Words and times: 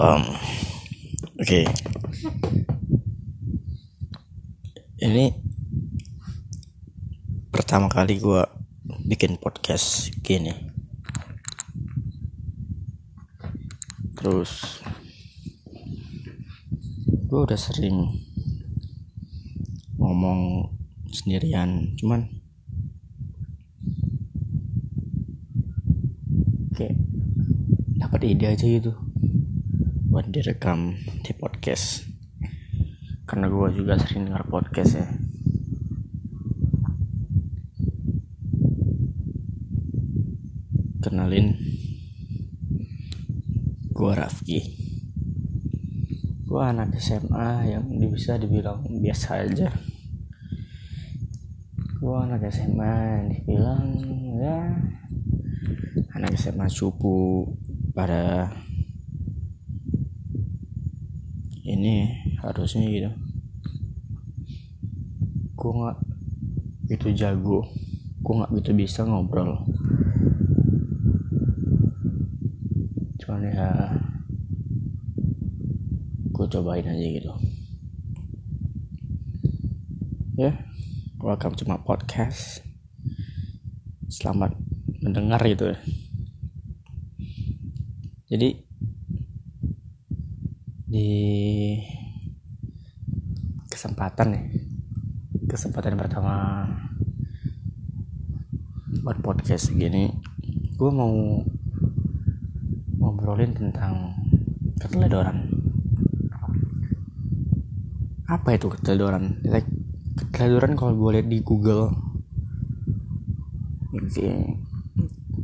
um, 0.00 0.24
oke 0.24 1.44
okay. 1.44 1.68
ini 4.96 5.36
pertama 7.52 7.92
kali 7.92 8.16
gue 8.16 8.40
bikin 9.04 9.36
podcast 9.36 10.08
gini 10.24 10.56
terus 14.16 14.80
gue 17.28 17.40
udah 17.44 17.60
sering 17.60 18.24
ngomong 20.00 20.72
sendirian 21.12 21.92
cuman 22.00 22.40
kayak 26.72 26.96
dapat 28.00 28.20
ide 28.32 28.48
aja 28.48 28.64
gitu 28.64 29.09
buat 30.10 30.26
direkam 30.26 30.98
di 31.22 31.30
podcast. 31.38 32.02
Karena 33.30 33.46
gue 33.46 33.68
juga 33.78 33.94
sering 33.94 34.26
dengar 34.26 34.42
podcast 34.50 34.98
ya. 34.98 35.06
Kenalin 40.98 41.54
gue 43.94 44.12
Rafki. 44.18 44.58
Gue 46.42 46.62
anak 46.66 46.98
SMA 46.98 47.70
yang 47.70 47.86
bisa 48.10 48.34
dibilang 48.34 48.82
biasa 48.90 49.46
aja. 49.46 49.70
Gue 52.02 52.16
anak 52.18 52.50
SMA 52.50 52.92
yang 53.14 53.26
dibilang 53.30 53.86
ya 54.42 54.58
anak 56.18 56.34
SMA 56.34 56.66
cupu 56.66 57.46
pada 57.94 58.50
ini 61.70 62.10
harusnya 62.42 62.84
gitu. 62.90 63.10
Gue 65.54 65.72
nggak 65.76 65.98
itu 66.90 67.08
jago. 67.14 67.70
Gue 68.20 68.32
nggak 68.42 68.52
gitu 68.58 68.70
bisa 68.74 69.06
ngobrol. 69.06 69.62
Cuman 73.22 73.42
ya 73.46 73.70
gue 76.34 76.46
cobain 76.50 76.86
aja 76.88 77.06
gitu. 77.06 77.32
Ya 80.40 80.42
yeah, 80.50 80.54
welcome 81.20 81.54
to 81.54 81.68
podcast. 81.84 82.64
Selamat 84.10 84.56
mendengar 85.04 85.38
gitu 85.46 85.70
ya. 85.70 85.78
Jadi 88.30 88.69
di 90.90 91.78
kesempatan 93.70 94.34
nih 94.34 94.44
kesempatan 95.46 95.94
pertama 95.94 96.66
buat 99.06 99.22
podcast 99.22 99.70
gini 99.70 100.10
gue 100.74 100.90
mau 100.90 101.38
ngobrolin 103.00 103.54
tentang 103.54 104.16
keteledoran. 104.80 105.46
Apa 108.24 108.56
itu 108.56 108.72
keteledoran? 108.72 109.44
Like, 109.44 109.68
keteledoran 110.32 110.74
kalau 110.74 110.96
gue 110.96 111.20
lihat 111.20 111.28
di 111.28 111.38
Google. 111.44 111.92
Oke 113.90 114.56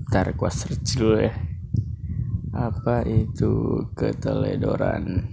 ntar 0.06 0.33
gue 0.33 0.50
search 0.50 0.97
dulu 0.97 1.19
ya. 1.20 1.34
Apa 2.56 3.05
itu 3.05 3.84
keteledoran 3.92 5.28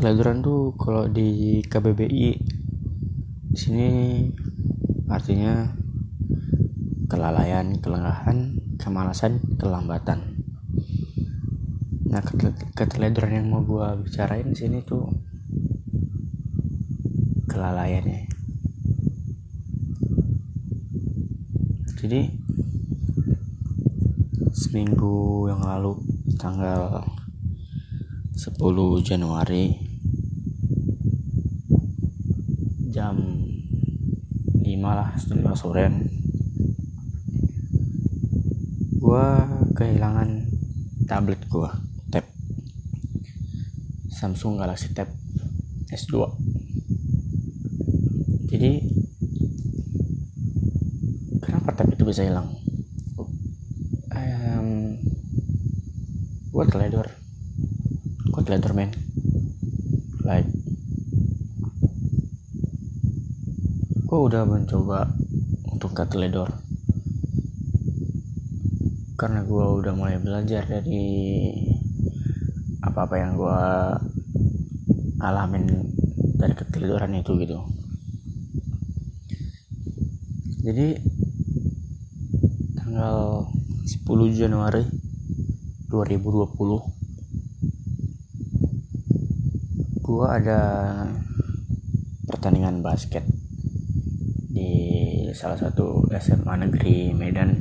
keteledoran 0.00 0.40
tuh 0.40 0.72
kalau 0.80 1.12
di 1.12 1.60
KBBI 1.60 2.28
di 3.52 3.58
sini 3.60 3.88
artinya 5.12 5.76
kelalaian, 7.04 7.76
kelengahan, 7.84 8.56
kemalasan, 8.80 9.44
kelambatan. 9.60 10.40
Nah, 12.08 12.24
keteledoran 12.72 13.44
yang 13.44 13.52
mau 13.52 13.60
gue 13.60 14.08
bicarain 14.08 14.48
di 14.48 14.56
sini 14.56 14.80
tuh 14.80 15.04
kelalaiannya. 17.44 18.24
Jadi 22.00 22.20
seminggu 24.48 25.44
yang 25.52 25.60
lalu 25.60 25.92
tanggal 26.40 27.04
10 28.32 28.56
Januari 29.04 29.89
jam 33.00 33.16
5 34.60 34.68
lah 34.84 35.16
setengah 35.16 35.56
sore. 35.56 35.88
Gue 39.00 39.26
kehilangan 39.72 40.44
tablet 41.08 41.40
gue 41.48 41.70
tab. 42.12 42.28
Samsung 44.12 44.60
Galaxy 44.60 44.92
Tab 44.92 45.08
S2 45.88 46.28
jadi 48.52 48.82
kenapa 51.40 51.72
tab 51.72 51.88
itu 51.88 52.04
bisa 52.04 52.28
hilang? 52.28 52.52
Um, 54.12 55.00
gue 56.52 56.64
teledor 56.68 57.08
gue 58.30 58.42
teledor 58.44 58.76
men 58.76 58.92
like 60.20 60.50
gue 64.10 64.18
udah 64.30 64.46
mencoba 64.46 65.10
untuk 65.74 65.90
gak 65.90 66.14
teledor. 66.14 66.54
Karena 69.18 69.42
gue 69.42 69.66
udah 69.82 69.90
mulai 69.90 70.22
belajar 70.22 70.62
dari 70.70 71.50
apa-apa 72.78 73.18
yang 73.18 73.34
gue 73.34 73.58
alamin 75.18 75.66
dari 76.38 76.54
keteledoran 76.54 77.18
itu 77.18 77.34
gitu. 77.42 77.58
Jadi 80.62 80.94
tanggal 82.78 83.50
10 83.82 84.06
Januari 84.30 84.86
2020 85.90 86.54
gue 90.06 90.26
ada 90.30 90.62
pertandingan 92.30 92.78
basket 92.78 93.39
di 94.50 94.70
salah 95.30 95.54
satu 95.54 96.10
SMA 96.18 96.54
negeri 96.66 97.14
Medan 97.14 97.54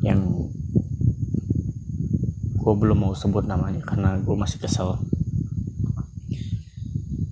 yang 0.00 0.24
gue 2.56 2.74
belum 2.74 3.04
mau 3.04 3.12
sebut 3.12 3.44
namanya 3.44 3.84
karena 3.84 4.16
gue 4.24 4.32
masih 4.32 4.56
kesel. 4.56 4.96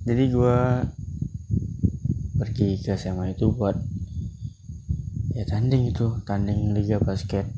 Jadi 0.05 0.29
gue 0.29 0.59
pergi 2.37 2.77
ke 2.85 2.93
SMA 2.93 3.33
itu 3.33 3.49
buat 3.49 3.73
ya 5.33 5.43
tanding 5.49 5.89
itu 5.89 6.21
tanding 6.21 6.77
liga 6.77 7.01
basket. 7.01 7.49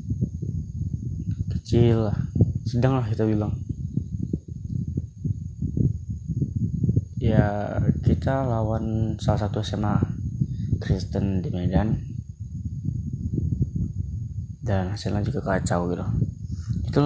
Kecil 1.52 2.08
lah 2.08 2.16
sedang 2.64 2.96
lah 2.96 3.04
kita 3.04 3.28
bilang. 3.28 3.52
Ya 7.20 7.76
kita 8.00 8.48
lawan 8.48 9.16
salah 9.20 9.44
satu 9.44 9.60
SMA 9.60 10.19
Kristen 10.80 11.44
di 11.44 11.52
Medan. 11.52 11.92
Dan 14.64 14.96
hasilnya 14.96 15.20
juga 15.22 15.44
kacau 15.44 15.92
gitu. 15.92 16.04
Itu 16.88 16.98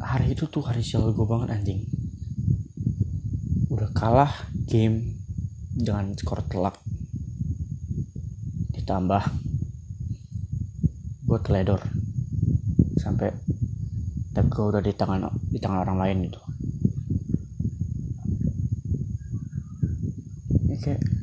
hari 0.00 0.32
itu 0.32 0.48
tuh 0.48 0.64
hari 0.64 0.80
sial 0.80 1.12
gue 1.12 1.26
banget 1.28 1.52
anjing. 1.52 1.84
Udah 3.68 3.92
kalah 3.92 4.32
game 4.66 5.20
dengan 5.76 6.16
skor 6.16 6.40
telak. 6.48 6.80
Ditambah 8.72 9.22
gue 11.26 11.38
teledor 11.42 11.82
sampai 13.02 13.34
tab 14.30 14.46
gue 14.46 14.64
udah 14.68 14.82
di 14.82 14.94
tangan 14.94 15.26
di 15.50 15.58
tangan 15.58 15.82
orang 15.82 15.98
lain 15.98 16.16
gitu. 16.30 16.40
Kayak 20.76 21.15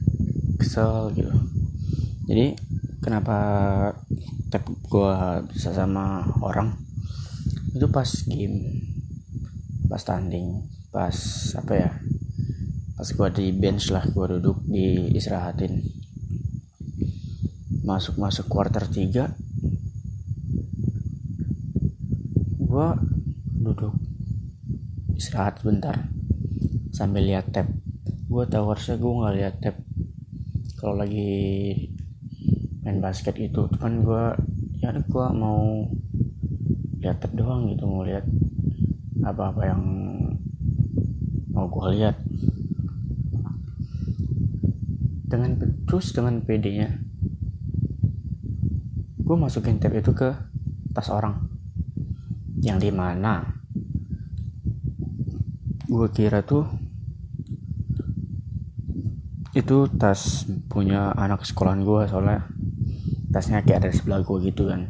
pixel 0.64 1.12
gitu. 1.12 1.36
Jadi 2.24 2.56
kenapa 3.04 3.36
tab 4.48 4.64
gue 4.64 5.16
bisa 5.52 5.76
sama 5.76 6.24
orang? 6.40 6.72
Itu 7.76 7.92
pas 7.92 8.08
game 8.24 8.80
pas 9.92 10.00
tanding 10.00 10.64
pas 10.88 11.12
apa 11.60 11.74
ya? 11.76 11.92
Pas 12.96 13.08
gue 13.12 13.28
di 13.36 13.52
bench 13.52 13.92
lah 13.92 14.08
gue 14.08 14.40
duduk 14.40 14.64
di 14.64 15.12
istirahatin. 15.12 15.84
Masuk 17.84 18.16
masuk 18.16 18.48
quarter 18.48 18.88
tiga, 18.88 19.36
gue 22.64 22.88
duduk 23.60 23.92
istirahat 25.20 25.60
sebentar 25.60 26.08
sambil 26.96 27.28
lihat 27.28 27.52
tab 27.52 27.68
gue 28.32 28.44
tahu 28.48 28.72
harusnya 28.72 28.96
gue 28.96 29.12
nggak 29.12 29.36
lihat 29.36 29.56
tab 29.60 29.76
kalau 30.84 31.00
lagi 31.00 31.32
main 32.84 33.00
basket 33.00 33.40
itu 33.40 33.72
cuman 33.72 34.04
gue 34.04 34.26
ya 34.84 34.92
gue 34.92 35.28
mau 35.32 35.88
lihat 37.00 37.24
doang 37.32 37.72
gitu 37.72 37.88
mau 37.88 38.04
lihat 38.04 38.28
apa-apa 39.24 39.64
yang 39.64 39.84
mau 41.56 41.72
gue 41.72 41.88
lihat. 41.96 42.20
Dengan 45.32 45.56
terus 45.88 46.12
dengan 46.12 46.44
PD-nya 46.44 47.00
gue 49.24 49.36
masukin 49.40 49.80
tab 49.80 49.96
itu 49.96 50.12
ke 50.12 50.36
tas 50.92 51.08
orang. 51.08 51.48
Yang 52.60 52.92
di 52.92 52.92
mana 52.92 53.56
gue 55.88 56.08
kira 56.12 56.44
tuh 56.44 56.83
itu 59.54 59.86
tas 60.02 60.50
punya 60.66 61.14
anak 61.14 61.46
sekolahan 61.46 61.86
gue 61.86 62.02
soalnya 62.10 62.50
tasnya 63.30 63.62
kayak 63.62 63.86
ada 63.86 63.90
di 63.94 63.98
sebelah 63.98 64.26
gue 64.26 64.38
gitu 64.50 64.70
kan. 64.70 64.90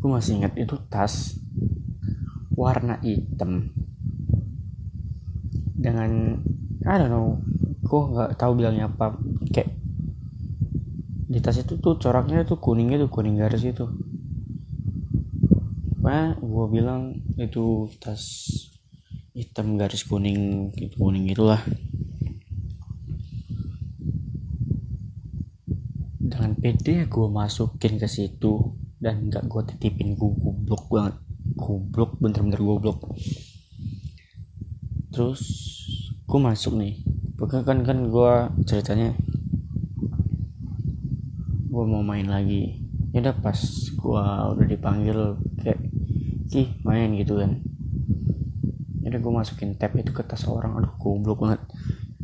Gue 0.00 0.08
masih 0.08 0.40
ingat 0.40 0.56
itu 0.56 0.80
tas 0.88 1.36
warna 2.56 2.96
hitam. 3.04 3.72
Dengan 5.76 6.40
I 6.82 6.96
don't 6.96 7.12
know 7.12 7.40
gue 7.84 8.00
nggak 8.08 8.40
tahu 8.40 8.52
bilangnya 8.56 8.88
apa. 8.88 9.20
Kayak 9.52 9.76
di 11.32 11.40
tas 11.40 11.60
itu 11.60 11.76
tuh 11.80 11.96
coraknya 11.96 12.44
tuh 12.44 12.60
kuningnya 12.60 13.00
tuh 13.00 13.08
kuning 13.08 13.40
garis 13.40 13.64
itu 13.64 13.88
Pokoknya 16.02 16.34
gue 16.44 16.66
bilang 16.68 17.02
itu 17.38 17.88
tas 18.02 18.20
hitam 19.32 19.80
garis 19.80 20.04
kuning 20.04 20.68
gitu 20.74 20.98
kuning 20.98 21.30
itulah 21.30 21.62
dengan 26.62 26.78
PD 26.78 27.10
gue 27.10 27.26
masukin 27.26 27.98
ke 27.98 28.06
situ 28.06 28.78
dan 29.02 29.26
nggak 29.26 29.50
gue 29.50 29.62
titipin 29.74 30.14
gue 30.14 30.30
goblok 30.30 30.86
banget. 30.86 31.18
Goblok 31.58 32.22
bener-bener 32.22 32.62
goblok. 32.62 33.02
Terus 35.10 35.42
gue 36.22 36.38
masuk 36.38 36.78
nih. 36.78 37.02
Pokoknya 37.34 37.66
kan 37.66 37.78
kan 37.82 37.98
gue 38.06 38.32
ceritanya 38.62 39.10
gue 41.66 41.84
mau 41.84 42.06
main 42.06 42.30
lagi. 42.30 42.78
Ya 43.10 43.26
udah 43.26 43.34
pas 43.42 43.58
gue 43.90 44.24
udah 44.54 44.66
dipanggil 44.70 45.18
kayak 45.58 45.82
sih 46.46 46.78
main 46.86 47.18
gitu 47.18 47.42
kan. 47.42 47.58
Ya 49.02 49.10
udah 49.10 49.18
gue 49.20 49.32
masukin 49.34 49.74
tab 49.74 49.98
itu 49.98 50.14
ke 50.14 50.22
tas 50.22 50.46
orang. 50.46 50.78
Aduh 50.78 50.94
goblok 50.94 51.42
banget. 51.42 51.60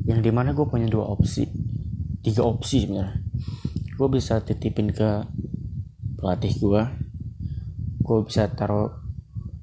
Yang 0.07 0.21
di 0.23 0.31
mana 0.31 0.55
gue 0.55 0.63
punya 0.63 0.87
dua 0.87 1.11
opsi. 1.11 1.43
Tiga 2.23 2.47
opsi 2.47 2.87
sebenarnya 2.87 3.18
gue 3.99 4.09
bisa 4.15 4.39
titipin 4.39 4.95
ke 4.95 5.27
pelatih 6.23 6.55
gue 6.63 6.83
gue 8.09 8.19
bisa 8.25 8.47
taruh 8.49 8.95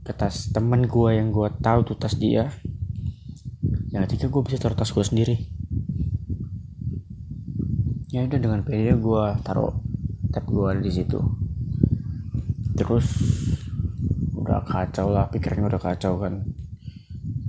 ke 0.06 0.14
tas 0.14 0.54
temen 0.54 0.86
gue 0.86 1.10
yang 1.18 1.34
gue 1.34 1.50
tahu 1.66 1.82
tuh 1.82 1.98
tas 1.98 2.14
dia. 2.14 2.54
Yang 3.90 4.06
ketiga 4.06 4.30
gue 4.30 4.42
bisa 4.46 4.62
taruh 4.62 4.78
tas 4.78 4.94
gue 4.94 5.02
sendiri. 5.02 5.36
Ya 8.14 8.22
udah 8.30 8.38
dengan 8.38 8.62
pede 8.62 8.94
gue 8.94 9.26
taruh 9.42 9.82
tab 10.30 10.46
gue 10.46 10.70
di 10.86 10.92
situ. 10.94 11.18
Terus 12.78 13.08
udah 14.38 14.62
kacau 14.62 15.10
lah 15.10 15.26
pikirannya 15.34 15.66
udah 15.66 15.82
kacau 15.82 16.22
kan. 16.22 16.46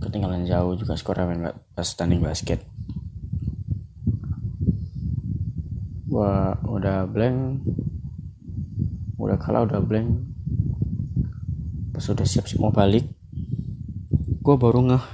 Ketinggalan 0.00 0.48
jauh 0.48 0.80
juga 0.80 0.96
skornya 0.96 1.28
main 1.28 1.52
pas 1.76 1.88
tanding 1.92 2.24
basket 2.24 2.64
gua 6.16 6.56
udah 6.64 7.04
blank. 7.04 7.60
Udah 9.20 9.36
kalah 9.36 9.68
udah 9.68 9.84
blank. 9.84 10.16
Pas 11.92 12.08
udah 12.08 12.24
siap 12.24 12.48
siap 12.48 12.64
mau 12.64 12.72
balik 12.72 13.04
gua 14.40 14.56
baru 14.56 14.80
ngeh 14.88 15.04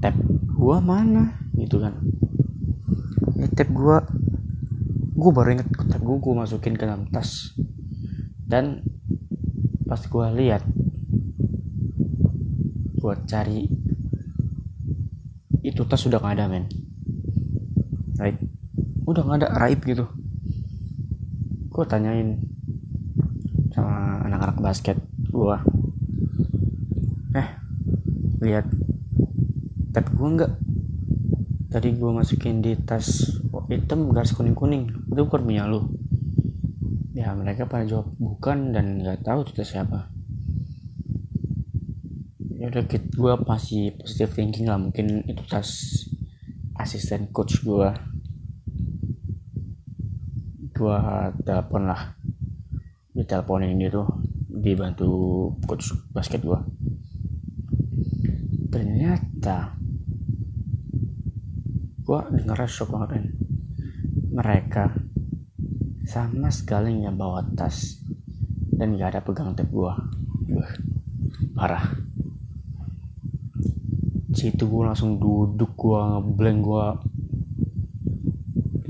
tab 0.00 0.16
gua 0.56 0.80
mana? 0.80 1.36
Gitu 1.52 1.76
kan. 1.76 2.00
Ya 3.36 3.44
tab 3.52 3.68
gua. 3.76 4.08
Gua 5.12 5.30
baru 5.36 5.60
inget 5.60 5.68
tab 5.68 6.00
gua 6.00 6.16
gua 6.16 6.48
masukin 6.48 6.80
ke 6.80 6.88
dalam 6.88 7.04
tas. 7.12 7.52
Dan 8.48 8.80
pas 9.84 10.00
gua 10.08 10.32
lihat 10.32 10.64
gua 12.96 13.20
cari 13.28 13.68
itu 15.60 15.84
tas 15.84 16.00
sudah 16.00 16.16
nggak 16.24 16.40
ada 16.40 16.48
men. 16.48 16.64
Right 18.16 18.59
udah 19.10 19.22
nggak 19.26 19.38
ada 19.42 19.50
raib 19.58 19.80
gitu. 19.82 20.06
Gue 21.70 21.84
tanyain 21.86 22.38
sama 23.74 24.22
anak-anak 24.26 24.58
basket 24.62 24.98
gue 25.30 25.56
eh 27.38 27.48
lihat 28.42 28.66
tab 29.90 30.06
gue 30.10 30.28
nggak? 30.38 30.52
Tadi 31.70 31.88
gue 31.94 32.10
masukin 32.10 32.62
di 32.62 32.74
tas 32.74 33.38
hitam 33.70 34.10
garis 34.10 34.34
kuning 34.34 34.58
kuning 34.58 34.90
itu 34.90 35.20
bukan 35.22 35.42
punya 35.46 35.66
lu. 35.70 35.86
Ya 37.14 37.30
mereka 37.34 37.70
pada 37.70 37.86
jawab 37.86 38.10
bukan 38.18 38.74
dan 38.74 39.02
nggak 39.02 39.22
tahu 39.22 39.46
itu 39.46 39.62
siapa. 39.62 40.10
Ya 42.58 42.66
udah 42.70 42.82
gue 42.90 43.34
masih 43.46 43.94
positive 43.94 44.34
thinking 44.34 44.66
lah. 44.66 44.78
Mungkin 44.82 45.26
itu 45.30 45.42
tas 45.46 45.70
asisten 46.74 47.30
coach 47.30 47.62
gue 47.62 48.09
gua 50.80 51.28
telepon 51.44 51.92
lah. 51.92 52.16
Diteleponin 53.12 53.76
gitu 53.76 54.08
dibantu 54.48 55.12
coach 55.68 55.92
basket 56.08 56.40
gua. 56.40 56.64
Ternyata 58.72 59.76
gua 62.00 62.24
denger 62.32 62.64
shock 62.64 62.96
banget 62.96 63.28
mereka 64.32 64.96
sama 66.08 66.48
sekali 66.48 67.04
nggak 67.04 67.14
bawa 67.14 67.44
tas 67.54 68.00
dan 68.72 68.96
nggak 68.96 69.12
ada 69.12 69.20
pegang 69.20 69.52
tab 69.52 69.68
gua. 69.68 70.00
Wah, 70.48 70.72
parah. 71.52 71.92
Situ 74.32 74.64
gua 74.64 74.90
langsung 74.90 75.20
duduk 75.20 75.76
gua 75.76 76.16
ngeblank 76.16 76.58
gua 76.64 76.96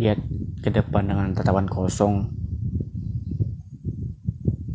lihat 0.00 0.22
ke 0.60 0.68
depan 0.68 1.08
dengan 1.08 1.32
tatapan 1.32 1.64
kosong. 1.64 2.28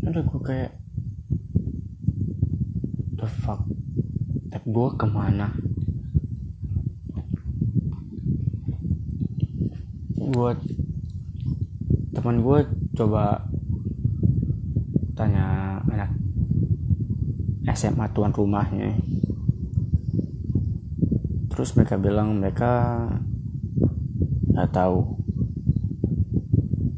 Ada 0.01 0.25
gue 0.25 0.41
kayak 0.41 0.73
the 3.21 3.27
fuck? 3.29 3.61
Tab 4.49 4.63
gue 4.65 4.89
ke 4.97 5.05
mana? 5.05 5.53
Gue 10.17 10.51
teman 12.17 12.41
gue 12.41 12.59
coba 12.97 13.45
tanya 15.13 15.77
anak 15.85 16.09
SMA 17.77 18.09
tuan 18.09 18.33
rumahnya. 18.33 18.97
Terus 21.53 21.77
mereka 21.77 22.01
bilang 22.01 22.41
mereka 22.41 23.05
nggak 24.49 24.73
tahu 24.73 25.24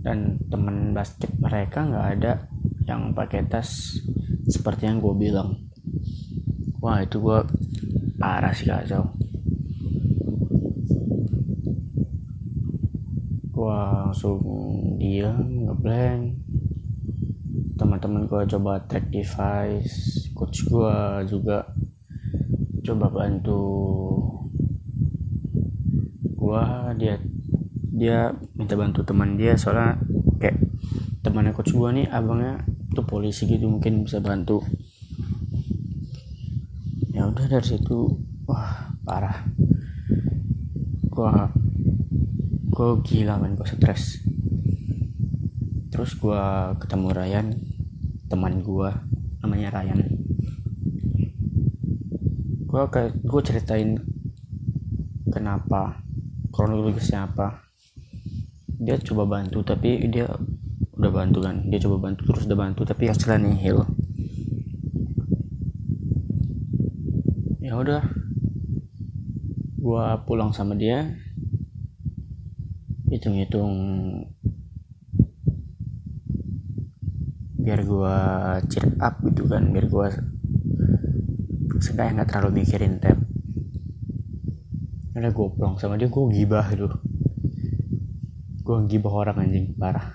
dan 0.08 0.40
temen 0.48 0.96
basket 0.96 1.28
mereka 1.36 1.84
nggak 1.84 2.08
ada 2.16 2.48
yang 2.88 3.12
pakai 3.12 3.44
tas 3.52 4.00
seperti 4.48 4.88
yang 4.88 5.04
gue 5.04 5.12
bilang. 5.12 5.68
Wah 6.80 7.04
itu 7.04 7.20
gue 7.20 7.44
parah 8.16 8.56
sih 8.56 8.72
kacau 8.72 9.04
gue 13.58 13.74
langsung 13.74 14.40
diam 15.02 15.66
ngeblank. 15.68 16.40
Teman-teman 17.76 18.30
gue 18.30 18.42
coba 18.48 18.80
track 18.88 19.12
device 19.12 20.30
coach 20.38 20.70
gue 20.70 20.98
juga 21.26 21.66
coba 22.86 23.10
bantu 23.10 23.66
gue 26.38 26.66
dia 27.02 27.16
dia 27.98 28.20
minta 28.58 28.74
bantu 28.74 29.06
teman 29.06 29.38
dia 29.38 29.54
soalnya 29.54 30.02
kayak 30.42 30.58
temannya 31.22 31.54
coach 31.54 31.72
gua 31.78 31.94
nih 31.94 32.10
abangnya 32.10 32.66
tuh 32.92 33.06
polisi 33.06 33.46
gitu 33.46 33.70
mungkin 33.70 34.02
bisa 34.04 34.18
bantu. 34.18 34.66
Ya 37.14 37.30
udah 37.30 37.46
dari 37.46 37.66
situ 37.66 38.18
wah 38.50 38.90
parah. 39.06 39.46
Gua 41.14 41.54
gua 42.74 42.90
gila 43.06 43.38
man 43.38 43.54
gua 43.54 43.70
stres. 43.70 44.26
Terus 45.94 46.18
gua 46.18 46.74
ketemu 46.82 47.14
Ryan 47.14 47.48
teman 48.26 48.66
gua 48.66 49.06
namanya 49.46 49.70
Ryan. 49.80 50.02
Gue 52.68 52.84
kayak 52.92 53.24
gue 53.24 53.42
ceritain 53.48 53.96
kenapa 55.32 56.04
kronologisnya 56.52 57.24
apa 57.24 57.67
dia 58.78 58.96
coba 59.02 59.26
bantu 59.26 59.66
tapi 59.66 60.06
dia 60.10 60.30
udah 60.98 61.12
bantu 61.14 61.42
kan? 61.42 61.66
Dia 61.70 61.82
coba 61.82 62.10
bantu 62.10 62.30
terus 62.30 62.46
udah 62.46 62.58
bantu 62.58 62.82
tapi 62.86 63.10
hasilnya 63.10 63.38
nihil. 63.42 63.86
Ya 67.62 67.74
udah. 67.78 68.02
Gua 69.82 70.22
pulang 70.26 70.54
sama 70.54 70.78
dia. 70.78 71.18
Hitung-hitung. 73.10 73.74
Biar 77.58 77.84
gua 77.84 78.16
cheer 78.70 78.94
up 79.02 79.20
gitu 79.28 79.44
kan 79.50 79.76
biar 79.76 79.92
gua 79.92 80.08
sedang 81.78 82.18
nggak 82.18 82.30
terlalu 82.30 82.64
mikirin 82.64 82.98
tab 82.98 83.22
karena 85.14 85.34
gue 85.34 85.48
pulang 85.50 85.78
sama 85.82 85.98
dia 85.98 86.10
gue 86.10 86.24
gibah 86.30 86.66
gitu 86.74 86.90
gue 88.68 88.84
gibah 88.92 89.24
orang 89.24 89.48
anjing. 89.48 89.72
Parah. 89.80 90.12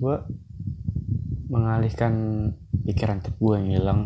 Gue 0.00 0.16
mengalihkan 1.52 2.12
pikiran 2.88 3.20
gue 3.20 3.54
yang 3.60 3.68
hilang. 3.68 4.00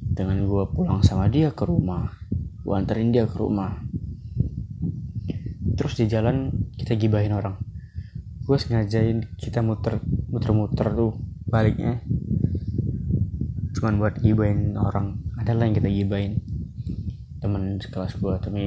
Dengan 0.00 0.40
gue 0.48 0.64
pulang 0.72 1.04
sama 1.04 1.28
dia 1.28 1.52
ke 1.52 1.68
rumah. 1.68 2.08
Gue 2.64 2.80
anterin 2.80 3.12
dia 3.12 3.28
ke 3.28 3.36
rumah. 3.36 3.76
Terus 5.76 6.00
di 6.00 6.08
jalan 6.08 6.48
kita 6.80 6.96
gibahin 6.96 7.36
orang. 7.36 7.60
Gue 8.48 8.56
sengajain 8.56 9.36
kita 9.36 9.60
muter 9.60 10.00
muter-muter 10.32 10.96
tuh 10.96 11.12
baliknya. 11.44 12.00
Cuman 13.76 14.00
buat 14.00 14.16
gibahin 14.16 14.80
orang. 14.80 15.20
Adalah 15.36 15.68
yang 15.68 15.76
kita 15.76 15.92
gibahin. 15.92 16.40
Temen 17.40 17.76
sekelas 17.80 18.16
gue 18.16 18.34
tapi 18.40 18.64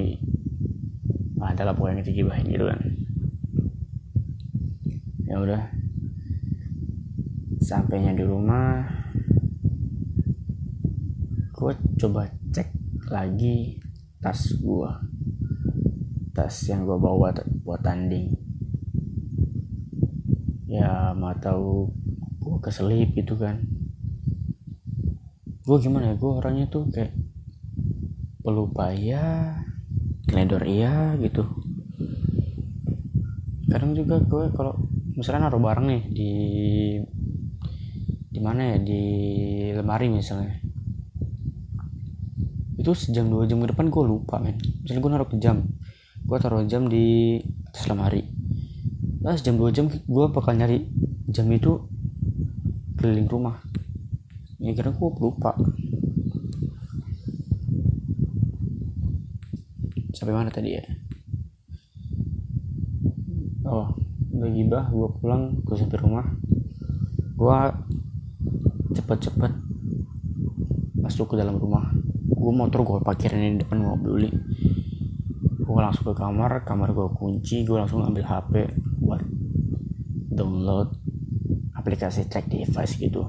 adalah 1.44 1.76
pokoknya 1.76 1.92
yang 1.92 2.00
kita 2.02 2.12
gibahin 2.16 2.46
gitu 2.48 2.64
kan. 2.66 2.80
Ya 5.28 5.36
udah. 5.40 5.62
Sampainya 7.60 8.16
di 8.16 8.24
rumah. 8.24 8.84
Gue 11.54 11.72
coba 12.00 12.28
cek 12.52 12.68
lagi 13.08 13.80
tas 14.20 14.56
gue 14.56 14.90
tas 16.34 16.56
yang 16.66 16.88
gue 16.88 16.98
bawa 16.98 17.30
buat 17.62 17.80
tanding. 17.80 18.36
Ya 20.68 21.14
mau 21.14 21.32
tahu 21.38 21.88
gue 22.42 22.56
keselip 22.60 23.14
gitu 23.16 23.38
kan. 23.38 23.64
Gue 25.64 25.76
gimana 25.80 26.12
ya 26.12 26.14
gue 26.20 26.28
orangnya 26.28 26.68
tuh 26.68 26.84
kayak 26.92 27.16
pelupa 28.44 28.92
iya 28.92 29.63
teledor 30.28 30.62
iya 30.64 31.14
gitu. 31.20 31.44
Kadang 33.68 33.96
juga 33.96 34.20
gue 34.22 34.52
kalau 34.54 34.76
misalnya 35.14 35.48
naruh 35.50 35.62
barang 35.62 35.86
nih 35.88 36.02
di 36.10 36.32
di 38.34 38.40
mana 38.42 38.74
ya 38.74 38.78
di 38.82 39.02
lemari 39.72 40.10
misalnya. 40.10 40.58
Itu 42.74 42.92
sejam 42.92 43.30
dua 43.32 43.48
jam 43.48 43.62
ke 43.64 43.72
depan 43.72 43.88
gue 43.88 44.04
lupa 44.04 44.42
men. 44.42 44.60
Misalnya 44.84 45.00
gue 45.00 45.12
naruh 45.12 45.28
ke 45.30 45.36
jam 45.40 45.64
gue 46.24 46.38
taruh 46.40 46.64
jam 46.64 46.88
di 46.88 47.36
atas 47.68 47.84
lemari. 47.84 48.24
Nah 49.20 49.36
sejam 49.36 49.60
dua 49.60 49.68
jam 49.68 49.92
gue 49.92 50.26
bakal 50.32 50.56
nyari 50.56 50.88
jam 51.28 51.44
itu 51.52 51.84
keliling 52.96 53.28
rumah. 53.28 53.60
Ya 54.56 54.72
karena 54.72 54.96
gue 54.96 55.08
lupa 55.20 55.52
sampai 60.24 60.32
mana 60.40 60.48
tadi 60.48 60.80
ya? 60.80 60.84
Oh 63.68 63.92
udah 64.32 64.50
gibah 64.50 64.88
gue 64.88 65.08
pulang 65.20 65.60
gue 65.60 65.76
sampai 65.76 66.00
rumah. 66.00 66.24
Gue 67.36 67.58
cepet-cepet 68.96 69.52
masuk 70.96 71.36
ke 71.36 71.44
dalam 71.44 71.60
rumah. 71.60 71.92
Gue 72.24 72.52
motor 72.56 72.80
gue 72.88 73.04
parkirin 73.04 73.60
di 73.60 73.60
depan 73.60 73.84
mobil 73.84 74.00
peduli 74.00 74.30
gue 75.64 75.80
langsung 75.80 76.12
ke 76.12 76.14
kamar 76.14 76.60
kamar 76.62 76.92
gue 76.92 77.08
kunci 77.16 77.64
gue 77.64 77.74
langsung 77.74 78.04
ambil 78.04 78.20
hp 78.20 78.68
buat 79.00 79.24
download 80.30 80.92
aplikasi 81.84 82.24
track 82.32 82.48
device 82.48 82.96
gitu. 82.96 83.28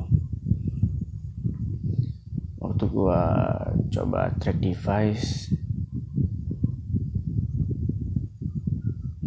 Waktu 2.55 2.83
gua 2.87 3.19
coba 3.91 4.31
track 4.39 4.63
device 4.63 5.51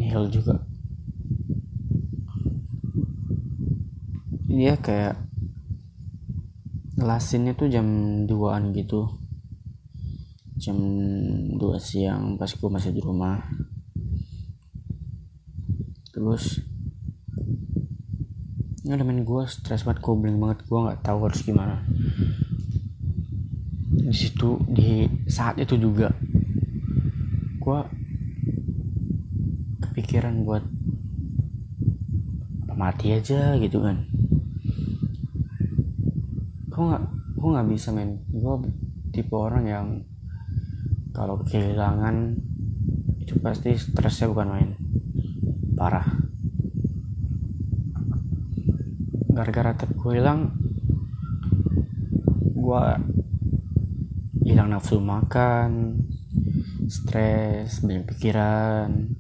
nihil 0.08 0.32
juga. 0.32 0.64
Dia 4.48 4.80
kayak 4.80 5.20
ngelasinnya 6.96 7.52
tuh 7.52 7.68
jam 7.68 7.84
2an 8.24 8.72
gitu. 8.72 9.04
Jam 10.56 10.80
2 11.60 11.60
siang 11.76 12.40
pas 12.40 12.48
gua 12.56 12.80
masih 12.80 12.96
di 12.96 13.04
rumah. 13.04 13.36
Terus 16.08 16.64
ini 18.88 18.96
elemen 18.96 19.28
gue 19.28 19.44
stres 19.44 19.84
banget 19.84 20.00
gue 20.00 20.16
banget. 20.16 20.64
Gue 20.64 20.80
nggak 20.88 21.04
tahu 21.04 21.28
harus 21.28 21.44
gimana. 21.44 21.84
Di 23.92 24.16
situ 24.16 24.56
di 24.64 25.04
saat 25.28 25.60
itu 25.60 25.76
juga 25.76 26.08
gue 27.60 27.97
kepikiran 29.98 30.46
buat 30.46 30.62
mati 32.78 33.10
aja 33.10 33.58
gitu 33.58 33.82
kan. 33.82 34.06
Gue 36.70 36.82
nggak 36.86 37.02
gue 37.34 37.48
nggak 37.50 37.68
bisa 37.74 37.90
men 37.90 38.22
gue 38.30 38.54
tipe 39.10 39.34
orang 39.34 39.66
yang 39.66 39.86
kalau 41.10 41.42
kehilangan 41.42 42.38
itu 43.18 43.42
pasti 43.42 43.74
stresnya 43.74 44.30
bukan 44.30 44.48
main. 44.54 44.70
Parah. 45.74 46.06
Gara-gara 49.34 49.74
gue 49.74 50.12
hilang 50.14 50.54
gue 52.54 52.84
hilang 54.46 54.70
nafsu 54.70 55.02
makan 55.02 55.98
stres 56.86 57.82
banyak 57.82 58.06
pikiran 58.14 59.17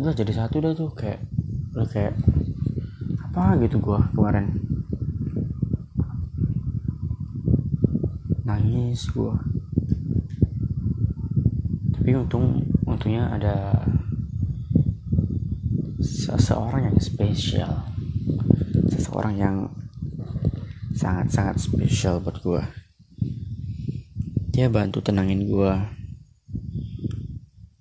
udah 0.00 0.16
jadi 0.16 0.32
satu 0.32 0.64
dah 0.64 0.72
tuh 0.72 0.88
kayak 0.96 1.20
udah 1.76 1.88
kayak 1.92 2.16
apa 3.20 3.60
gitu 3.60 3.76
gua 3.76 4.00
kemarin. 4.16 4.48
Nangis 8.48 9.12
gua. 9.12 9.36
Tapi 11.92 12.16
untung 12.16 12.64
untungnya 12.88 13.28
ada 13.36 13.84
seseorang 16.00 16.88
yang 16.88 16.98
spesial. 16.98 17.84
Seseorang 18.88 19.36
yang 19.36 19.56
sangat-sangat 20.96 21.60
spesial 21.60 22.24
buat 22.24 22.40
gua. 22.40 22.64
Dia 24.50 24.72
bantu 24.72 25.04
tenangin 25.04 25.44
gue 25.44 26.00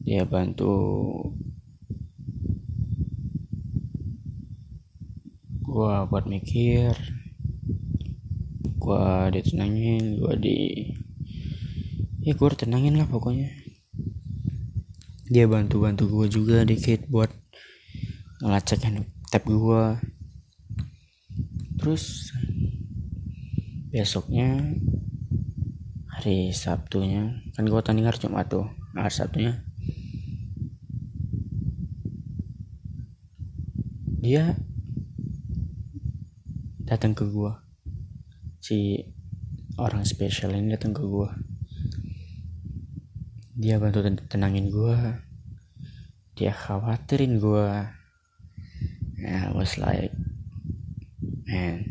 dia 0.10 0.26
bantu 0.26 0.74
gue 5.80 5.96
buat 6.12 6.28
mikir 6.28 6.92
gue 8.84 9.08
ditenangin 9.32 10.20
gue 10.20 10.34
di 10.36 10.60
ya 12.20 12.36
gue 12.36 12.48
tenangin 12.52 13.00
lah 13.00 13.08
pokoknya. 13.08 13.48
Dia 15.32 15.48
bantu 15.48 15.88
bantu 15.88 16.12
gue 16.12 16.28
juga 16.28 16.68
dikit 16.68 17.08
buat 17.08 17.32
ngelacak 18.44 18.92
tab 19.32 19.44
gue 19.48 19.84
terus 21.80 22.36
besoknya 23.88 24.76
hari 26.12 26.52
Sabtunya 26.52 27.40
kan 27.56 27.64
gue 27.64 27.80
tanding 27.80 28.04
hari 28.04 28.20
Jumat 28.20 28.52
tuh 28.52 28.68
nah, 28.92 29.08
hari 29.08 29.16
Sabtunya. 29.16 29.64
Dia 34.20 34.60
datang 36.90 37.14
ke 37.14 37.22
gue 37.30 37.54
si 38.58 38.98
orang 39.78 40.02
spesial 40.02 40.58
ini 40.58 40.74
datang 40.74 40.98
ke 40.98 41.06
gue 41.06 41.30
dia 43.54 43.78
bantu 43.78 44.02
tenangin 44.26 44.74
gue 44.74 44.98
dia 46.34 46.50
khawatirin 46.50 47.38
gue 47.38 47.68
I 49.22 49.54
was 49.54 49.78
like 49.78 50.16
man. 51.50 51.86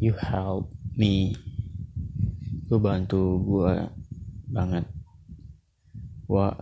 You 0.00 0.16
help 0.16 0.72
me. 0.96 1.36
Lu 2.72 2.80
bantu 2.80 3.44
gue 3.44 3.74
banget. 4.48 4.88
Wah 6.24 6.56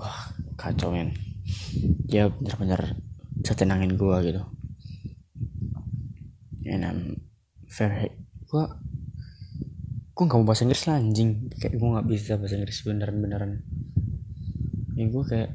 wah 0.00 0.32
kacau 0.56 0.96
men. 0.96 1.12
Dia 2.08 2.32
bener-bener 2.32 2.96
bisa 3.36 3.52
tenangin 3.52 4.00
gue 4.00 4.16
gitu. 4.24 4.42
And 6.64 6.82
I'm 6.88 7.00
very 7.68 8.08
gue 8.48 8.64
gue 10.16 10.24
gak 10.24 10.36
mau 10.40 10.48
bahasa 10.48 10.64
Inggris 10.64 10.88
lah 10.88 10.96
anjing. 10.96 11.52
Kayak 11.60 11.76
gue 11.76 11.88
gak 12.00 12.08
bisa 12.08 12.40
bahasa 12.40 12.56
Inggris 12.56 12.80
beneran 12.80 13.20
beneran 13.20 13.52
ya 15.00 15.08
gue 15.08 15.24
kayak 15.24 15.50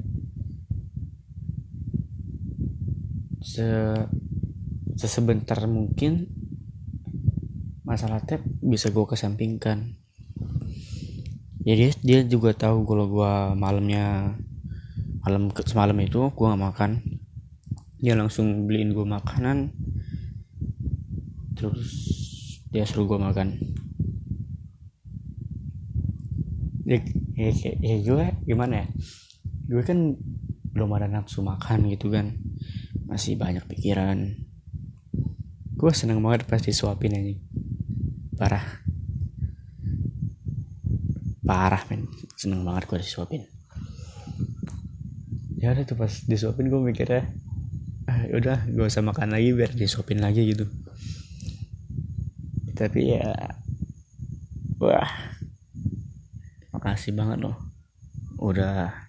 se 3.45 3.67
sesebentar 4.97 5.61
mungkin 5.69 6.33
masalah 7.85 8.25
tab 8.25 8.41
bisa 8.65 8.89
gue 8.89 9.05
kesampingkan 9.05 10.01
ya, 11.65 11.89
dia 11.89 12.19
juga 12.29 12.53
tahu 12.53 12.85
kalau 12.85 13.09
gue 13.09 13.33
malamnya 13.57 14.37
malam 15.25 15.49
semalam 15.65 15.97
itu 15.97 16.21
gue 16.29 16.45
gak 16.45 16.61
makan. 16.61 16.91
Dia 17.97 18.13
langsung 18.13 18.69
beliin 18.69 18.93
gue 18.93 19.01
makanan. 19.01 19.73
Terus 21.57 21.89
dia 22.69 22.85
suruh 22.85 23.09
gue 23.09 23.17
makan. 23.17 23.57
Ya, 26.85 27.01
ya, 27.33 27.49
ya, 27.49 27.71
ya 27.81 27.95
gue 28.05 28.25
gimana 28.45 28.85
ya? 28.85 28.87
Gue 29.65 29.81
kan 29.81 30.13
belum 30.69 30.93
ada 30.93 31.09
nafsu 31.09 31.41
makan 31.41 31.89
gitu 31.89 32.13
kan. 32.13 32.37
Masih 33.09 33.41
banyak 33.41 33.65
pikiran. 33.65 34.37
Gue 35.73 35.91
seneng 35.97 36.21
banget 36.21 36.45
pas 36.45 36.61
disuapin 36.61 37.17
aja 37.17 37.33
parah 38.35 38.84
parah 41.45 41.81
men. 41.87 42.09
Seneng 42.33 42.65
banget 42.65 42.89
gue 42.89 42.99
disuapin. 42.99 43.43
Ya 45.61 45.71
udah 45.71 45.85
tuh 45.85 45.97
pas 45.97 46.11
disuapin 46.25 46.67
gue 46.67 46.81
mikirnya 46.81 47.29
ah 48.05 48.21
ya 48.21 48.37
udah 48.37 48.69
gue 48.69 48.85
usah 48.85 49.01
makan 49.01 49.33
lagi 49.33 49.53
biar 49.53 49.71
disuapin 49.77 50.19
lagi 50.21 50.41
gitu. 50.51 50.65
Tapi 52.73 53.15
ya 53.15 53.31
wah. 54.81 55.11
Makasih 56.73 57.15
banget 57.15 57.45
loh. 57.45 57.57
Udah 58.41 59.05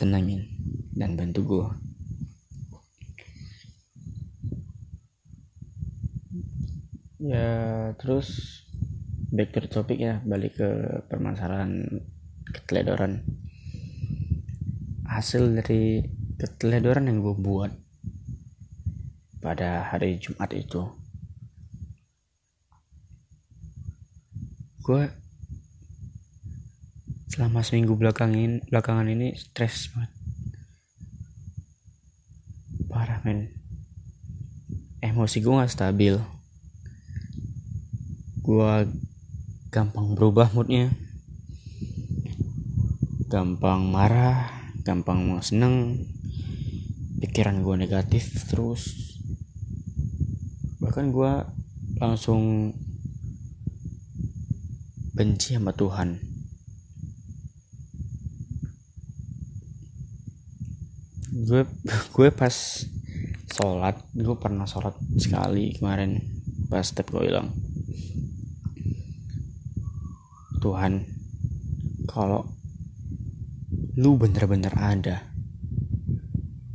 tenangin 0.00 0.48
dan 0.96 1.12
bantu 1.12 1.40
gue 1.44 1.68
ya 7.20 7.92
terus 8.00 8.59
back 9.30 9.54
to 9.54 9.62
the 9.62 9.70
topic 9.70 10.02
ya 10.02 10.18
balik 10.26 10.58
ke 10.58 10.68
permasalahan 11.06 12.02
keteledoran. 12.50 13.22
Hasil 15.06 15.54
dari 15.58 16.02
keteledoran 16.38 17.06
yang 17.06 17.22
gue 17.22 17.34
buat 17.38 17.72
pada 19.40 19.88
hari 19.88 20.20
Jumat 20.20 20.52
itu 20.52 20.84
gue 24.80 25.06
selama 27.30 27.62
seminggu 27.62 27.94
belakangin 27.94 28.60
belakangan 28.66 29.06
ini 29.06 29.38
stres 29.38 29.94
banget. 29.94 30.12
Parah 32.90 33.22
men. 33.22 33.54
Emosi 34.98 35.38
gue 35.38 35.54
gak 35.54 35.70
stabil. 35.70 36.18
Gue 38.42 38.68
gampang 39.70 40.18
berubah 40.18 40.50
moodnya. 40.50 40.90
Gampang 43.30 43.86
marah 43.86 44.50
gampang 44.82 45.22
mau 45.22 45.38
seneng. 45.38 45.94
Pikiran 47.22 47.62
gue 47.62 47.76
negatif 47.78 48.50
terus. 48.50 49.14
Bahkan 50.82 51.14
gue 51.14 51.32
langsung 52.02 52.74
benci 55.14 55.54
sama 55.54 55.70
Tuhan. 55.70 56.18
Gue 61.46 61.62
gue 62.10 62.28
pas 62.34 62.54
sholat 63.54 64.02
gue 64.18 64.36
pernah 64.38 64.66
sholat 64.66 64.98
sekali 65.14 65.78
kemarin 65.78 66.18
pas 66.66 66.86
step 66.86 67.06
gue 67.10 67.28
bilang 67.28 67.50
Tuhan 70.60 71.08
kalau 72.06 72.44
lu 73.96 74.14
bener-bener 74.20 74.72
ada 74.76 75.26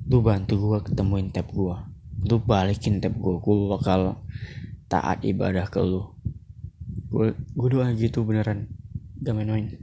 lu 0.10 0.22
bantu 0.26 0.58
gue 0.58 0.80
ketemuin 0.90 1.30
tab 1.30 1.50
gue 1.54 1.78
lu 2.26 2.42
balikin 2.42 2.98
tab 2.98 3.14
gue 3.14 3.36
gue 3.38 3.56
bakal 3.70 4.26
taat 4.86 5.26
ibadah 5.26 5.66
ke 5.70 5.82
lu. 5.82 6.14
Gue 7.10 7.34
gue 7.36 7.70
doa 7.70 7.90
gitu 7.94 8.26
beneran. 8.26 8.70
Gak 9.22 9.34
main-main. 9.34 9.78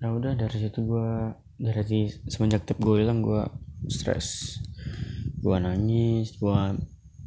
Nah 0.00 0.10
udah 0.12 0.36
dari 0.36 0.56
situ 0.60 0.84
gue 0.84 1.08
dari 1.56 2.12
semenjak 2.28 2.68
tab 2.68 2.80
gue 2.80 3.00
hilang 3.00 3.24
gue 3.24 3.44
stres. 3.88 4.60
Gue 5.40 5.56
nangis 5.60 6.36
gue 6.40 6.60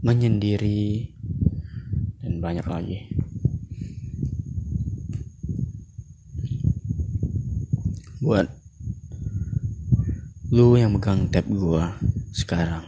menyendiri 0.02 1.14
banyak 2.40 2.66
lagi. 2.66 3.00
Buat 8.24 8.50
lu 10.54 10.80
yang 10.80 10.96
megang 10.96 11.28
tab 11.28 11.44
gua 11.52 12.00
sekarang 12.32 12.88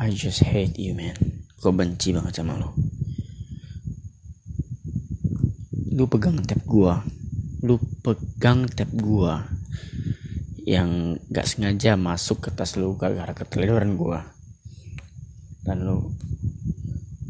I 0.00 0.10
just 0.16 0.42
hate 0.42 0.80
you 0.80 0.96
man. 0.96 1.14
Gue 1.60 1.72
benci 1.76 2.10
banget 2.10 2.40
sama 2.40 2.56
lu. 2.56 2.72
Lu 5.92 6.08
pegang 6.08 6.40
tab 6.42 6.64
gua 6.64 7.04
lu 7.60 7.76
pegang 8.00 8.64
tab 8.72 8.88
gua 8.96 9.44
yang 10.64 11.20
gak 11.28 11.44
sengaja 11.44 11.92
masuk 11.92 12.48
ke 12.48 12.50
tas 12.56 12.80
lu 12.80 12.96
gara-gara 12.96 13.36
keteledoran 13.36 14.00
gua 14.00 14.24
dan 15.70 15.86
lu 15.86 16.10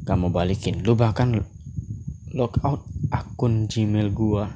gak 0.09 0.16
mau 0.16 0.33
balikin. 0.33 0.81
Lu 0.81 0.96
bahkan 0.96 1.44
out 2.64 2.88
akun 3.12 3.68
gmail 3.68 4.09
gua. 4.16 4.48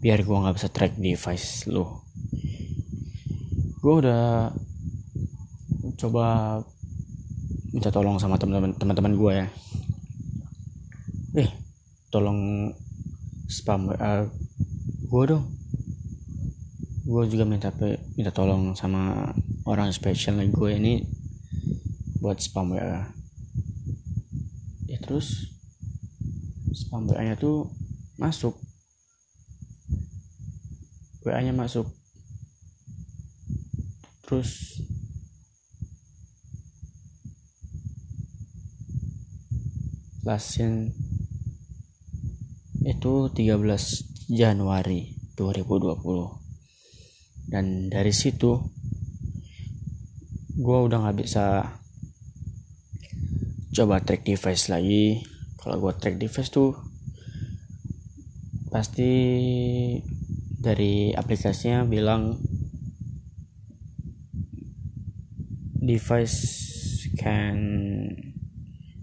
Biar 0.00 0.24
gua 0.24 0.48
nggak 0.48 0.56
bisa 0.56 0.72
track 0.72 0.96
device 0.96 1.68
lu. 1.68 1.84
Gua 3.84 3.94
udah 4.00 4.24
coba 6.00 6.24
minta 7.76 7.92
tolong 7.92 8.16
sama 8.16 8.40
teman-teman 8.40 8.72
teman-teman 8.80 9.12
gua 9.12 9.32
ya. 9.44 9.46
Eh 11.36 11.52
tolong 12.08 12.72
spam 13.52 13.92
uh, 13.92 14.24
gua 15.12 15.36
dong. 15.36 15.44
Gue 17.02 17.28
juga 17.28 17.44
minta 17.44 17.68
minta 18.16 18.32
tolong 18.32 18.72
sama 18.72 19.34
orang 19.66 19.90
spesial 19.90 20.38
gue 20.38 20.70
ini 20.78 21.02
buat 22.22 22.38
spam 22.38 22.78
WA 22.78 23.10
ya 24.86 24.98
terus 25.02 25.52
spam 26.72 27.04
WA 27.08 27.22
nya 27.24 27.36
tuh 27.36 27.68
masuk. 28.16 28.56
WA 31.24 31.40
nya 31.44 31.52
masuk. 31.52 31.86
Terus 34.24 34.80
lasin 40.22 40.94
itu 42.86 43.12
13 43.34 43.58
Januari 44.30 45.18
2020 45.34 47.50
dan 47.50 47.90
dari 47.90 48.14
situ 48.14 48.62
gue 50.54 50.78
udah 50.78 51.02
nggak 51.02 51.18
bisa 51.18 51.74
coba 53.72 54.04
track 54.04 54.22
device 54.28 54.68
lagi. 54.68 55.24
Kalau 55.56 55.80
gue 55.80 55.92
track 55.96 56.20
device 56.20 56.52
tuh 56.52 56.76
pasti 58.68 59.10
dari 60.62 61.12
aplikasinya 61.12 61.84
bilang 61.88 62.36
device 65.82 66.38
can 67.16 67.56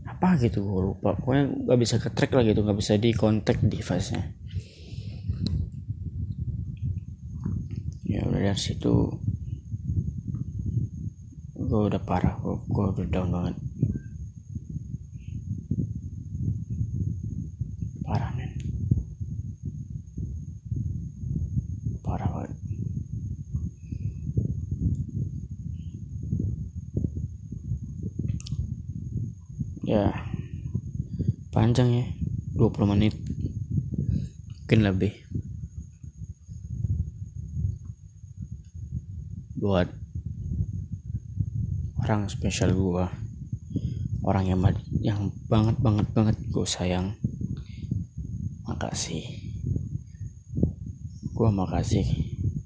apa 0.05 0.37
gitu 0.37 0.61
gue 0.61 0.81
lupa. 0.93 1.17
Pokoknya 1.17 1.49
nggak 1.65 1.79
bisa 1.81 1.95
ke 1.97 2.09
track 2.13 2.37
lah 2.37 2.45
gitu 2.45 2.61
nggak 2.61 2.79
bisa 2.79 2.95
di 2.95 3.09
kontak 3.17 3.57
device 3.65 4.13
nya 4.13 4.23
ya 8.09 8.25
udah 8.25 8.41
dari 8.41 8.57
situ 8.57 9.21
gue 11.53 11.81
udah 11.85 12.01
parah 12.01 12.33
gue, 12.41 12.57
gue 12.65 12.85
udah 12.89 13.05
down 13.05 13.29
banget 13.29 13.55
panjang 31.59 31.91
ya 31.91 32.07
20 32.55 32.71
menit. 32.95 33.11
Mungkin 34.63 34.79
lebih. 34.79 35.11
Buat 39.59 39.91
orang 41.99 42.31
spesial 42.31 42.71
gua. 42.71 43.11
Orang 44.23 44.47
yang 44.47 44.63
yang 45.03 45.35
banget 45.51 45.75
banget 45.83 46.07
banget 46.15 46.39
gue 46.47 46.63
sayang. 46.63 47.19
Makasih. 48.63 49.27
Gua 51.35 51.51
makasih 51.51 52.07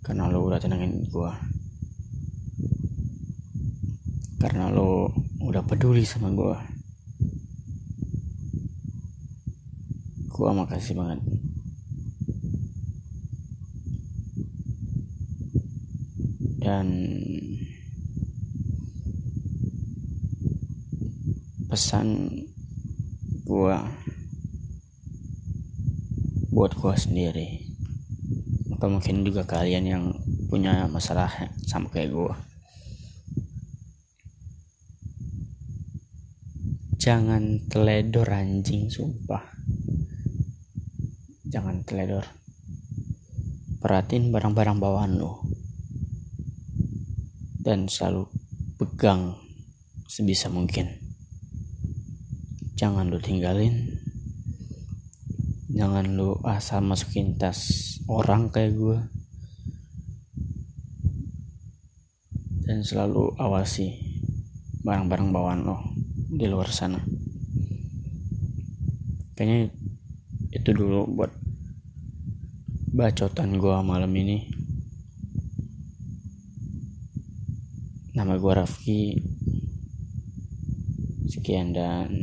karena 0.06 0.30
lo 0.30 0.46
udah 0.46 0.62
tenangin 0.62 1.02
gua. 1.10 1.34
Karena 4.38 4.70
lo 4.70 5.10
udah 5.42 5.66
peduli 5.66 6.06
sama 6.06 6.30
gua 6.30 6.73
gua 10.44 10.52
makasih 10.52 11.00
banget. 11.00 11.24
Dan 16.60 16.88
pesan 21.72 22.28
gua 23.48 23.88
buat 26.52 26.76
gua 26.76 27.00
sendiri 27.00 27.64
atau 28.76 28.92
mungkin 28.92 29.24
juga 29.24 29.48
kalian 29.48 29.88
yang 29.88 30.04
punya 30.52 30.92
masalah 30.92 31.32
sama 31.64 31.88
kayak 31.88 32.12
gua. 32.12 32.36
Jangan 37.00 37.64
teledor 37.72 38.28
anjing 38.28 38.92
sumpah 38.92 39.53
teledor 41.84 42.24
perhatiin 43.84 44.32
barang-barang 44.32 44.80
bawaan 44.80 45.20
lo 45.20 45.44
dan 47.60 47.92
selalu 47.92 48.32
pegang 48.80 49.36
sebisa 50.08 50.48
mungkin. 50.48 50.88
Jangan 52.80 53.12
lu 53.12 53.20
tinggalin. 53.20 54.00
Jangan 55.74 56.16
lu 56.16 56.40
asal 56.48 56.80
masukin 56.80 57.36
tas 57.36 58.00
orang 58.06 58.48
kayak 58.54 58.78
gue 58.78 58.98
dan 62.64 62.80
selalu 62.86 63.36
awasi 63.36 64.00
barang-barang 64.88 65.36
bawaan 65.36 65.68
lo 65.68 65.92
di 66.32 66.48
luar 66.48 66.72
sana. 66.72 67.04
Kayaknya 69.36 69.76
itu 70.54 70.70
dulu 70.72 71.10
buat 71.10 71.43
bacotan 73.04 73.60
gue 73.60 73.78
malam 73.84 74.16
ini. 74.16 74.48
Nama 78.16 78.40
gue 78.40 78.54
Rafki. 78.56 79.20
Sekian 81.28 81.76
dan 81.76 82.16